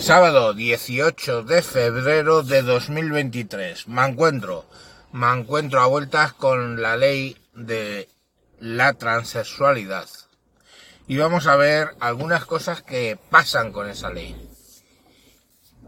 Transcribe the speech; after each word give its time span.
Sábado 0.00 0.54
18 0.54 1.42
de 1.42 1.60
febrero 1.60 2.44
de 2.44 2.62
2023. 2.62 3.88
Me 3.88 4.06
encuentro, 4.06 4.64
me 5.12 5.26
encuentro 5.32 5.80
a 5.80 5.86
vueltas 5.86 6.32
con 6.32 6.80
la 6.80 6.96
ley 6.96 7.36
de 7.52 8.08
la 8.60 8.94
transexualidad. 8.94 10.06
Y 11.08 11.18
vamos 11.18 11.48
a 11.48 11.56
ver 11.56 11.96
algunas 11.98 12.46
cosas 12.46 12.80
que 12.80 13.18
pasan 13.28 13.72
con 13.72 13.90
esa 13.90 14.10
ley. 14.10 14.36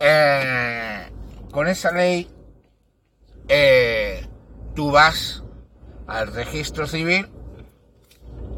Eh, 0.00 1.08
con 1.52 1.68
esa 1.68 1.92
ley, 1.92 2.29
eh, 3.48 4.27
tú 4.74 4.90
vas 4.90 5.45
al 6.08 6.34
registro 6.34 6.88
civil, 6.88 7.29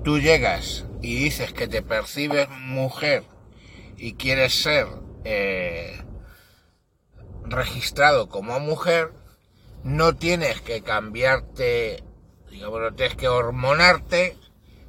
tú 0.02 0.18
llegas 0.18 0.86
y 1.02 1.14
dices 1.22 1.52
que 1.52 1.68
te 1.68 1.82
percibes 1.82 2.48
mujer 2.48 3.24
y 3.98 4.14
quieres 4.14 4.54
ser 4.54 5.02
eh, 5.24 6.02
registrado 7.44 8.28
como 8.28 8.58
mujer, 8.60 9.12
no 9.84 10.14
tienes 10.14 10.60
que 10.60 10.82
cambiarte, 10.82 12.04
digamos, 12.50 12.80
no 12.80 12.94
tienes 12.94 13.16
que 13.16 13.28
hormonarte, 13.28 14.36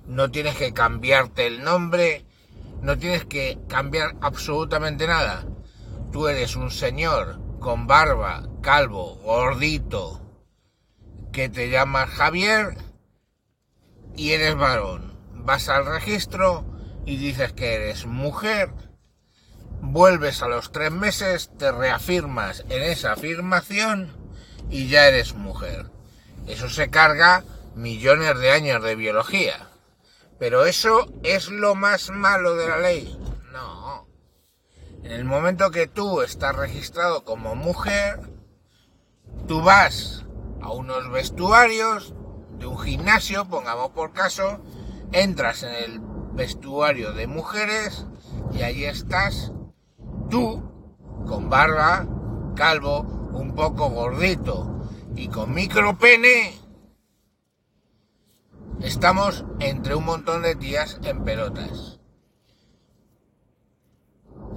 no 0.05 0.31
tienes 0.31 0.55
que 0.55 0.73
cambiarte 0.73 1.47
el 1.47 1.63
nombre, 1.63 2.25
no 2.81 2.97
tienes 2.97 3.25
que 3.25 3.59
cambiar 3.67 4.15
absolutamente 4.21 5.07
nada. 5.07 5.45
Tú 6.11 6.27
eres 6.27 6.55
un 6.55 6.69
señor 6.69 7.39
con 7.59 7.87
barba, 7.87 8.47
calvo, 8.61 9.15
gordito, 9.23 10.21
que 11.31 11.49
te 11.49 11.69
llamas 11.69 12.09
Javier 12.09 12.77
y 14.15 14.31
eres 14.31 14.55
varón. 14.55 15.17
Vas 15.33 15.69
al 15.69 15.85
registro 15.85 16.65
y 17.05 17.17
dices 17.17 17.53
que 17.53 17.73
eres 17.73 18.05
mujer 18.05 18.73
vuelves 19.83 20.41
a 20.41 20.47
los 20.47 20.71
tres 20.71 20.91
meses, 20.91 21.51
te 21.57 21.71
reafirmas 21.71 22.63
en 22.69 22.81
esa 22.83 23.11
afirmación 23.11 24.15
y 24.69 24.87
ya 24.87 25.07
eres 25.07 25.35
mujer. 25.35 25.91
Eso 26.47 26.69
se 26.69 26.89
carga 26.89 27.43
millones 27.75 28.39
de 28.39 28.51
años 28.51 28.81
de 28.81 28.95
biología. 28.95 29.67
Pero 30.39 30.65
eso 30.65 31.11
es 31.23 31.49
lo 31.49 31.75
más 31.75 32.09
malo 32.09 32.55
de 32.55 32.67
la 32.69 32.79
ley. 32.79 33.17
No. 33.51 34.07
En 35.03 35.11
el 35.11 35.25
momento 35.25 35.69
que 35.69 35.87
tú 35.87 36.21
estás 36.21 36.55
registrado 36.55 37.23
como 37.23 37.55
mujer, 37.55 38.19
tú 39.47 39.61
vas 39.61 40.25
a 40.61 40.71
unos 40.71 41.11
vestuarios 41.11 42.13
de 42.57 42.65
un 42.67 42.79
gimnasio, 42.79 43.45
pongamos 43.49 43.91
por 43.91 44.13
caso, 44.13 44.63
entras 45.11 45.63
en 45.63 45.75
el 45.75 45.99
vestuario 46.33 47.11
de 47.11 47.27
mujeres 47.27 48.05
y 48.53 48.61
ahí 48.61 48.85
estás 48.85 49.51
tú, 50.33 50.63
con 51.27 51.47
barba, 51.47 52.07
calvo, 52.55 53.01
un 53.33 53.53
poco 53.53 53.91
gordito 53.91 54.89
y 55.15 55.27
con 55.27 55.53
micropene, 55.53 56.59
estamos 58.81 59.45
entre 59.59 59.93
un 59.93 60.05
montón 60.05 60.41
de 60.41 60.55
tías 60.55 60.99
en 61.03 61.23
pelotas. 61.23 61.99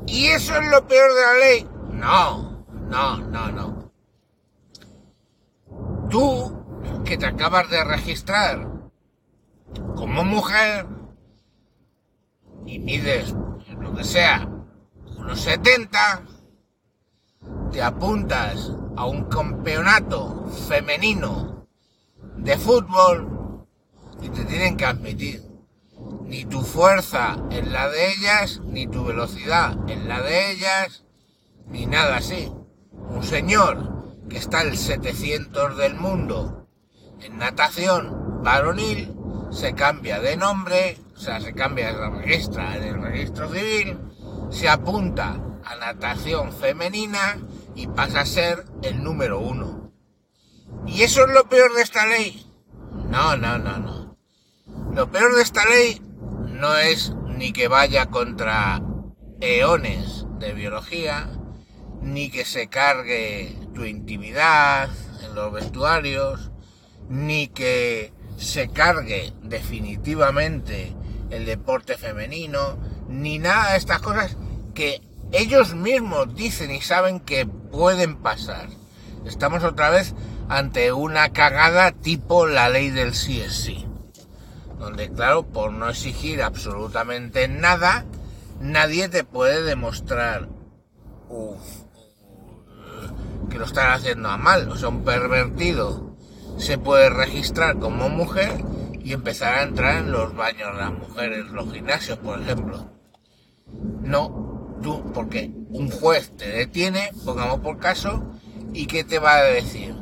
¿Y 0.06 0.28
eso 0.28 0.56
es 0.56 0.66
lo 0.70 0.86
peor 0.86 1.10
de 1.12 1.20
la 1.20 1.34
ley? 1.34 1.68
No, 1.92 2.64
no, 2.88 3.18
no, 3.18 3.52
no. 3.52 3.92
Tú, 6.08 7.02
que 7.04 7.18
te 7.18 7.26
acabas 7.26 7.68
de 7.68 7.84
registrar 7.84 8.66
como 9.94 10.24
mujer 10.24 10.86
y 12.64 12.78
mides 12.78 13.34
lo 13.78 13.94
que 13.94 14.04
sea 14.04 14.55
los 15.26 15.40
70 15.40 16.22
te 17.72 17.82
apuntas 17.82 18.72
a 18.96 19.06
un 19.06 19.24
campeonato 19.24 20.46
femenino 20.68 21.66
de 22.36 22.56
fútbol 22.56 23.66
y 24.22 24.28
te 24.28 24.44
tienen 24.44 24.76
que 24.76 24.86
admitir 24.86 25.42
ni 26.24 26.44
tu 26.44 26.62
fuerza 26.62 27.36
en 27.50 27.72
la 27.72 27.88
de 27.88 28.12
ellas, 28.12 28.60
ni 28.64 28.86
tu 28.86 29.04
velocidad 29.04 29.76
en 29.88 30.08
la 30.08 30.22
de 30.22 30.52
ellas, 30.52 31.04
ni 31.66 31.86
nada 31.86 32.18
así. 32.18 32.52
Un 32.92 33.22
señor 33.22 34.14
que 34.28 34.38
está 34.38 34.62
el 34.62 34.76
700 34.76 35.76
del 35.76 35.94
mundo 35.94 36.68
en 37.20 37.38
natación 37.38 38.42
varonil 38.42 39.12
se 39.50 39.74
cambia 39.74 40.20
de 40.20 40.36
nombre, 40.36 40.98
o 41.14 41.18
sea, 41.18 41.40
se 41.40 41.52
cambia, 41.52 41.92
de 41.92 42.10
registra 42.10 42.76
en 42.76 42.82
el 42.84 43.02
registro 43.02 43.52
civil 43.52 43.98
se 44.50 44.68
apunta 44.68 45.40
a 45.64 45.76
natación 45.76 46.52
femenina 46.52 47.38
y 47.74 47.86
pasa 47.88 48.20
a 48.20 48.26
ser 48.26 48.64
el 48.82 49.02
número 49.02 49.40
uno. 49.40 49.92
¿Y 50.86 51.02
eso 51.02 51.26
es 51.26 51.32
lo 51.32 51.48
peor 51.48 51.74
de 51.74 51.82
esta 51.82 52.06
ley? 52.06 52.46
No, 53.10 53.36
no, 53.36 53.58
no, 53.58 53.78
no. 53.78 54.16
Lo 54.92 55.10
peor 55.10 55.34
de 55.36 55.42
esta 55.42 55.64
ley 55.66 56.00
no 56.48 56.76
es 56.76 57.12
ni 57.28 57.52
que 57.52 57.68
vaya 57.68 58.06
contra 58.06 58.82
eones 59.40 60.26
de 60.38 60.54
biología, 60.54 61.28
ni 62.00 62.30
que 62.30 62.44
se 62.44 62.68
cargue 62.68 63.54
tu 63.74 63.84
intimidad 63.84 64.88
en 65.22 65.34
los 65.34 65.52
vestuarios, 65.52 66.50
ni 67.08 67.48
que 67.48 68.12
se 68.36 68.68
cargue 68.68 69.32
definitivamente 69.42 70.94
el 71.30 71.44
deporte 71.44 71.96
femenino, 71.96 72.78
ni 73.08 73.38
nada 73.38 73.72
de 73.72 73.78
estas 73.78 74.00
cosas 74.00 74.36
que 74.74 75.02
ellos 75.32 75.74
mismos 75.74 76.34
dicen 76.34 76.70
y 76.70 76.80
saben 76.80 77.20
que 77.20 77.46
pueden 77.46 78.16
pasar. 78.16 78.68
Estamos 79.24 79.64
otra 79.64 79.90
vez 79.90 80.14
ante 80.48 80.92
una 80.92 81.32
cagada 81.32 81.92
tipo 81.92 82.46
la 82.46 82.68
ley 82.68 82.90
del 82.90 83.14
sí 83.14 83.40
es 83.40 83.56
sí. 83.56 83.86
Donde, 84.78 85.10
claro, 85.10 85.46
por 85.46 85.72
no 85.72 85.88
exigir 85.88 86.42
absolutamente 86.42 87.48
nada, 87.48 88.04
nadie 88.60 89.08
te 89.08 89.24
puede 89.24 89.62
demostrar 89.62 90.48
que 93.50 93.58
lo 93.58 93.64
están 93.64 93.92
haciendo 93.92 94.28
a 94.28 94.36
mal. 94.36 94.68
O 94.70 94.76
sea, 94.76 94.90
un 94.90 95.02
pervertido 95.02 96.16
se 96.58 96.78
puede 96.78 97.10
registrar 97.10 97.78
como 97.78 98.08
mujer 98.08 98.52
y 99.02 99.12
empezar 99.12 99.54
a 99.54 99.62
entrar 99.62 99.96
en 99.96 100.12
los 100.12 100.34
baños 100.34 100.72
de 100.72 100.80
las 100.80 100.92
mujeres, 100.92 101.46
los 101.46 101.72
gimnasios, 101.72 102.18
por 102.18 102.40
ejemplo. 102.40 102.95
No, 104.06 104.78
tú, 104.82 105.02
porque 105.12 105.50
un 105.70 105.90
juez 105.90 106.30
te 106.36 106.48
detiene, 106.48 107.10
pongamos 107.24 107.58
por 107.58 107.78
caso, 107.80 108.22
y 108.72 108.86
¿qué 108.86 109.02
te 109.02 109.18
va 109.18 109.34
a 109.34 109.42
decir? 109.42 109.96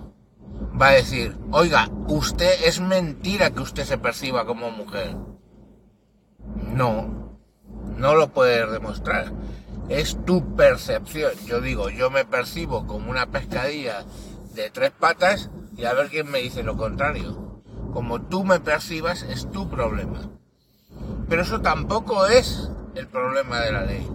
Va 0.79 0.89
a 0.89 0.93
decir, 0.93 1.35
oiga, 1.53 1.89
usted 2.07 2.53
es 2.67 2.81
mentira 2.81 3.51
que 3.51 3.61
usted 3.61 3.85
se 3.85 3.97
perciba 3.97 4.45
como 4.45 4.71
mujer. 4.71 5.17
No, 6.75 7.39
no 7.97 8.15
lo 8.15 8.29
puedes 8.29 8.71
demostrar. 8.71 9.33
Es 9.89 10.23
tu 10.27 10.55
percepción. 10.55 11.33
Yo 11.47 11.63
digo, 11.63 11.89
yo 11.89 12.11
me 12.11 12.27
percibo 12.27 12.87
como 12.87 13.11
una 13.11 13.31
pescadilla 13.31 14.05
de 14.53 14.69
tres 14.69 14.91
patas 14.91 15.51
y 15.79 15.87
a 15.87 15.95
ver 15.95 16.09
quién 16.09 16.31
me 16.31 16.41
dice 16.41 16.63
lo 16.63 16.77
contrario. 16.77 17.63
Como 17.95 18.21
tú 18.21 18.45
me 18.45 18.61
percibas 18.61 19.23
es 19.23 19.51
tu 19.51 19.71
problema. 19.71 20.31
Pero 21.27 21.41
eso 21.41 21.63
tampoco 21.63 22.27
es 22.27 22.71
el 22.95 23.09
problema 23.09 23.61
de 23.61 23.73
la 23.73 23.85
ley. 23.85 24.09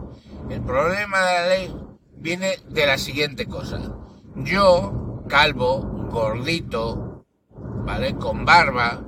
El 0.50 0.62
problema 0.62 1.26
de 1.26 1.34
la 1.34 1.48
ley 1.48 1.76
viene 2.16 2.58
de 2.70 2.86
la 2.86 2.98
siguiente 2.98 3.46
cosa. 3.46 3.80
Yo, 4.36 5.24
calvo, 5.28 5.80
gordito, 6.10 7.26
¿vale? 7.86 8.16
Con 8.16 8.46
barba, 8.46 9.02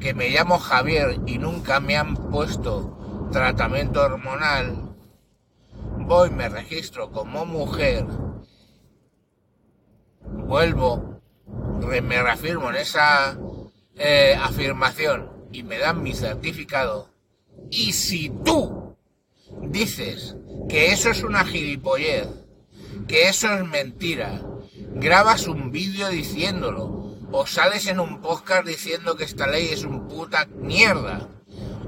que 0.00 0.14
me 0.14 0.30
llamo 0.30 0.58
Javier 0.58 1.20
y 1.26 1.38
nunca 1.38 1.80
me 1.80 1.96
han 1.96 2.16
puesto 2.30 3.28
tratamiento 3.32 4.02
hormonal, 4.02 4.94
voy, 5.98 6.30
me 6.30 6.48
registro 6.48 7.10
como 7.10 7.44
mujer, 7.44 8.06
vuelvo, 10.20 11.20
me 12.02 12.22
reafirmo 12.22 12.70
en 12.70 12.76
esa 12.76 13.36
eh, 13.96 14.38
afirmación 14.40 15.48
y 15.52 15.62
me 15.62 15.78
dan 15.78 16.02
mi 16.02 16.14
certificado, 16.14 17.10
y 17.70 17.92
si 17.92 18.30
tú 18.44 18.96
dices 19.62 20.36
que 20.68 20.92
eso 20.92 21.10
es 21.10 21.22
una 21.22 21.44
gilipollez, 21.44 22.28
que 23.06 23.28
eso 23.28 23.52
es 23.54 23.64
mentira, 23.66 24.40
grabas 24.94 25.46
un 25.46 25.70
vídeo 25.70 26.08
diciéndolo, 26.08 27.14
o 27.32 27.46
sales 27.46 27.86
en 27.86 28.00
un 28.00 28.20
podcast 28.20 28.66
diciendo 28.66 29.16
que 29.16 29.24
esta 29.24 29.46
ley 29.46 29.68
es 29.70 29.84
un 29.84 30.08
puta 30.08 30.46
mierda, 30.46 31.28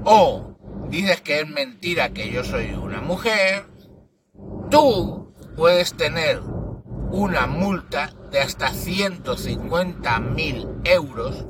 o 0.03 0.55
dices 0.89 1.21
que 1.21 1.41
es 1.41 1.49
mentira 1.49 2.13
que 2.13 2.31
yo 2.31 2.43
soy 2.43 2.71
una 2.71 3.01
mujer, 3.01 3.65
tú 4.69 5.33
puedes 5.55 5.93
tener 5.93 6.41
una 7.11 7.47
multa 7.47 8.13
de 8.31 8.39
hasta 8.39 8.71
150 8.71 10.19
mil 10.19 10.67
euros, 10.83 11.45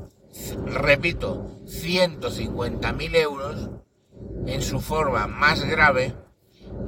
repito, 0.66 1.60
150 1.66 2.92
mil 2.94 3.14
euros, 3.14 3.70
en 4.46 4.62
su 4.62 4.80
forma 4.80 5.26
más 5.26 5.64
grave 5.64 6.14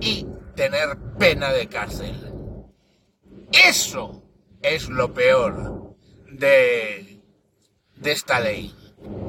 y 0.00 0.26
tener 0.54 0.96
pena 1.18 1.52
de 1.52 1.68
cárcel. 1.68 2.14
Eso 3.52 4.22
es 4.62 4.88
lo 4.88 5.12
peor 5.12 5.96
de, 6.30 7.20
de 7.96 8.12
esta 8.12 8.40
ley. 8.40 8.74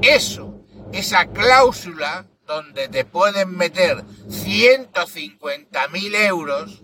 Eso, 0.02 0.66
esa 0.92 1.28
cláusula 1.28 2.28
donde 2.46 2.88
te 2.88 3.06
pueden 3.06 3.56
meter 3.56 4.04
150.000 4.28 6.16
euros 6.28 6.82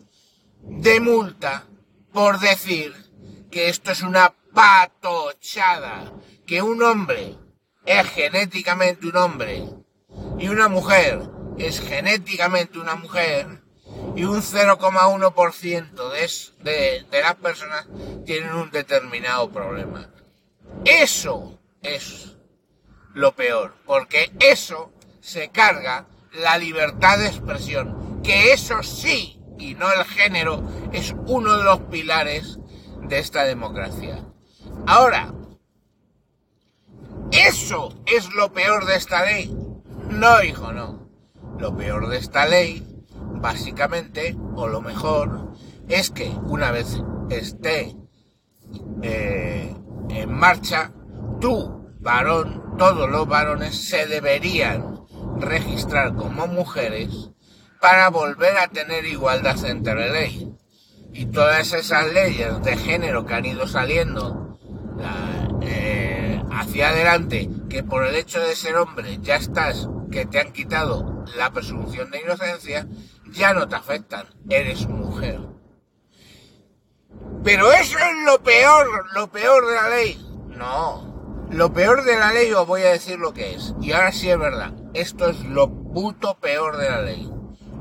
de 0.61 0.99
multa 0.99 1.67
por 2.11 2.39
decir 2.39 2.93
que 3.51 3.69
esto 3.69 3.91
es 3.91 4.01
una 4.01 4.33
patochada, 4.53 6.11
que 6.45 6.61
un 6.61 6.83
hombre 6.83 7.35
es 7.85 8.07
genéticamente 8.09 9.07
un 9.07 9.17
hombre 9.17 9.63
y 10.39 10.47
una 10.47 10.69
mujer 10.69 11.21
es 11.57 11.81
genéticamente 11.81 12.79
una 12.79 12.95
mujer 12.95 13.61
y 14.15 14.23
un 14.23 14.41
0,1% 14.41 16.09
de, 16.63 17.05
de, 17.09 17.21
las 17.21 17.35
personas 17.35 17.87
tienen 18.25 18.53
un 18.53 18.71
determinado 18.71 19.51
problema. 19.51 20.09
Eso 20.85 21.59
es 21.81 22.37
lo 23.13 23.35
peor, 23.35 23.75
porque 23.85 24.31
eso 24.39 24.93
se 25.19 25.49
carga 25.49 26.07
la 26.31 26.57
libertad 26.57 27.17
de 27.17 27.27
expresión, 27.27 28.21
que 28.23 28.53
eso 28.53 28.81
sí, 28.83 29.41
y 29.57 29.73
no 29.75 29.91
el 29.91 30.05
género, 30.05 30.63
es 30.93 31.13
uno 31.25 31.57
de 31.57 31.63
los 31.63 31.79
pilares 31.81 32.59
de 33.01 33.19
esta 33.19 33.43
democracia. 33.43 34.23
Ahora, 34.87 35.33
¿eso 37.31 37.93
es 38.05 38.29
lo 38.33 38.53
peor 38.53 38.85
de 38.85 38.95
esta 38.95 39.25
ley? 39.25 39.53
No, 40.09 40.43
hijo, 40.43 40.73
no. 40.73 41.07
Lo 41.59 41.75
peor 41.75 42.09
de 42.09 42.17
esta 42.17 42.45
ley, 42.45 42.85
básicamente, 43.35 44.35
o 44.55 44.67
lo 44.67 44.81
mejor, 44.81 45.53
es 45.87 46.09
que 46.09 46.29
una 46.43 46.71
vez 46.71 47.01
esté 47.29 47.95
eh, 49.01 49.75
en 50.09 50.33
marcha, 50.33 50.91
tú, 51.39 51.93
varón, 51.99 52.75
todos 52.77 53.09
los 53.09 53.27
varones 53.27 53.75
se 53.75 54.07
deberían 54.07 54.99
registrar 55.37 56.15
como 56.15 56.47
mujeres 56.47 57.31
para 57.79 58.09
volver 58.09 58.57
a 58.57 58.67
tener 58.67 59.05
igualdad 59.05 59.63
entre 59.65 60.11
ley. 60.11 60.53
Y 61.13 61.27
todas 61.27 61.73
esas 61.73 62.11
leyes 62.13 62.61
de 62.63 62.77
género 62.77 63.25
que 63.25 63.33
han 63.33 63.45
ido 63.45 63.67
saliendo 63.67 64.59
eh, 65.61 66.41
hacia 66.51 66.89
adelante, 66.89 67.49
que 67.69 67.83
por 67.83 68.05
el 68.05 68.15
hecho 68.15 68.39
de 68.39 68.55
ser 68.55 68.75
hombre 68.75 69.19
ya 69.21 69.35
estás, 69.35 69.87
que 70.11 70.25
te 70.25 70.39
han 70.39 70.51
quitado 70.51 71.25
la 71.35 71.51
presunción 71.51 72.11
de 72.11 72.21
inocencia, 72.21 72.87
ya 73.31 73.53
no 73.53 73.67
te 73.67 73.75
afectan, 73.75 74.27
eres 74.49 74.87
mujer. 74.87 75.39
Pero 77.43 77.71
eso 77.71 77.97
es 77.97 78.25
lo 78.25 78.41
peor, 78.43 79.05
lo 79.13 79.31
peor 79.31 79.67
de 79.67 79.75
la 79.75 79.89
ley. 79.89 80.25
No, 80.49 81.47
lo 81.49 81.73
peor 81.73 82.03
de 82.03 82.17
la 82.17 82.33
ley 82.33 82.51
os 82.53 82.67
voy 82.67 82.81
a 82.81 82.91
decir 82.91 83.17
lo 83.17 83.33
que 83.33 83.55
es. 83.55 83.73
Y 83.81 83.91
ahora 83.91 84.11
sí 84.11 84.29
es 84.29 84.37
verdad, 84.37 84.73
esto 84.93 85.29
es 85.29 85.39
lo 85.45 85.69
puto 85.69 86.37
peor 86.39 86.77
de 86.77 86.89
la 86.89 87.01
ley. 87.01 87.31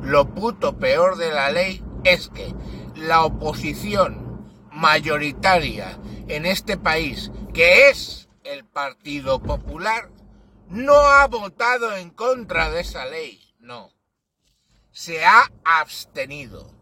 Lo 0.02 0.32
puto 0.34 0.78
peor 0.78 1.16
de 1.16 1.32
la 1.32 1.50
ley 1.50 1.82
es 2.04 2.28
que 2.28 2.54
la 2.94 3.24
oposición 3.24 4.48
mayoritaria 4.70 5.98
en 6.28 6.46
este 6.46 6.76
país, 6.76 7.32
que 7.52 7.90
es 7.90 8.28
el 8.44 8.64
Partido 8.64 9.42
Popular, 9.42 10.08
no 10.68 10.94
ha 10.94 11.26
votado 11.26 11.96
en 11.96 12.10
contra 12.10 12.70
de 12.70 12.80
esa 12.80 13.06
ley, 13.06 13.54
no. 13.58 13.92
Se 14.92 15.24
ha 15.24 15.50
abstenido. 15.64 16.74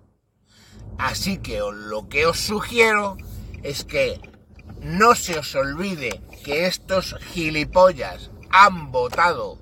Así 0.99 1.39
que 1.39 1.59
lo 1.59 2.09
que 2.09 2.27
os 2.27 2.39
sugiero 2.39 3.17
es 3.63 3.85
que 3.85 4.21
no 4.81 5.15
se 5.15 5.39
os 5.39 5.55
olvide 5.55 6.23
que 6.45 6.67
estos 6.67 7.17
gilipollas 7.33 8.31
han 8.51 8.91
votado 8.93 9.59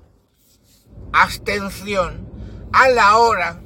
abstención 1.11 2.29
a 2.71 2.89
la 2.89 3.17
hora 3.17 3.61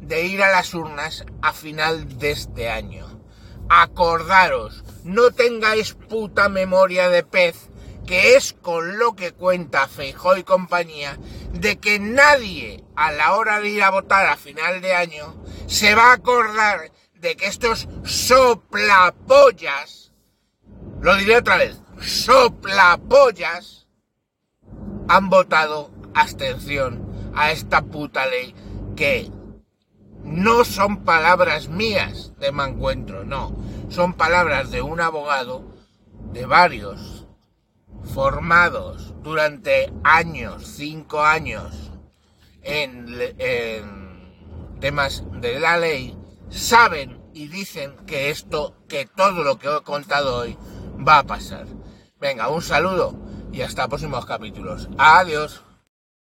de 0.00 0.26
ir 0.26 0.42
a 0.42 0.50
las 0.50 0.74
urnas 0.74 1.24
a 1.40 1.52
final 1.52 2.18
de 2.18 2.32
este 2.32 2.68
año. 2.68 3.20
Acordaros, 3.68 4.84
no 5.04 5.30
tengáis 5.30 5.94
puta 5.94 6.48
memoria 6.48 7.08
de 7.08 7.22
pez, 7.22 7.70
que 8.06 8.36
es 8.36 8.52
con 8.52 8.98
lo 8.98 9.14
que 9.14 9.32
cuenta 9.32 9.88
Feijó 9.88 10.36
y 10.36 10.44
compañía, 10.44 11.18
de 11.52 11.78
que 11.78 11.98
nadie 11.98 12.84
a 12.96 13.12
la 13.12 13.34
hora 13.34 13.60
de 13.60 13.68
ir 13.68 13.82
a 13.82 13.90
votar 13.90 14.26
a 14.26 14.36
final 14.36 14.80
de 14.80 14.94
año 14.94 15.36
se 15.66 15.94
va 15.94 16.10
a 16.10 16.14
acordar 16.14 16.90
de 17.14 17.36
que 17.36 17.46
estos 17.46 17.88
soplapollas, 18.04 20.12
lo 21.00 21.16
diré 21.16 21.36
otra 21.36 21.56
vez, 21.56 21.80
soplapollas, 22.00 23.86
han 25.08 25.30
votado 25.30 25.90
abstención 26.14 27.32
a 27.34 27.52
esta 27.52 27.82
puta 27.82 28.26
ley 28.26 28.54
que 28.96 29.30
no 30.24 30.64
son 30.64 31.04
palabras 31.04 31.68
mías 31.68 32.32
de 32.38 32.52
mancuentro, 32.52 33.24
no, 33.24 33.56
son 33.88 34.14
palabras 34.14 34.70
de 34.70 34.82
un 34.82 35.00
abogado 35.00 35.64
de 36.32 36.46
varios 36.46 37.21
formados 38.04 39.14
durante 39.22 39.92
años, 40.04 40.66
cinco 40.66 41.22
años 41.22 41.92
en, 42.62 43.06
en 43.38 44.80
temas 44.80 45.24
de 45.40 45.60
la 45.60 45.76
ley, 45.78 46.16
saben 46.50 47.22
y 47.34 47.48
dicen 47.48 47.96
que 48.06 48.30
esto, 48.30 48.76
que 48.88 49.06
todo 49.06 49.44
lo 49.44 49.58
que 49.58 49.68
he 49.68 49.82
contado 49.82 50.38
hoy 50.38 50.56
va 51.06 51.18
a 51.18 51.24
pasar. 51.24 51.66
Venga, 52.20 52.48
un 52.48 52.62
saludo 52.62 53.14
y 53.52 53.62
hasta 53.62 53.88
próximos 53.88 54.26
capítulos. 54.26 54.88
Adiós. 54.98 55.64